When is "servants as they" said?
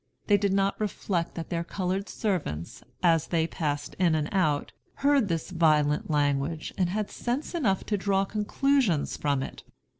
2.09-3.45